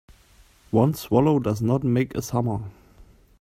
[0.71, 2.61] One swallow does not make a summer.